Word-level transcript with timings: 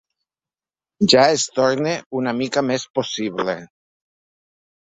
Ja 1.13 1.25
es 1.33 1.43
torna 1.59 1.93
una 2.21 2.35
mica 2.39 2.65
més 2.71 2.89
possible. 3.01 3.59